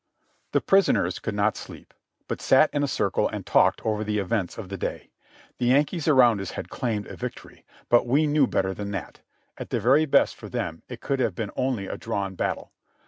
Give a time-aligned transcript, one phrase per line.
[0.53, 1.93] The prisoners could not sleep,
[2.27, 5.11] but sat in a circle and talked over the events of the day.
[5.59, 9.21] The Yankees around us had claimed a victory, but we knew better than that;
[9.59, 12.71] at the very best for them, it could have been only a drawn battle.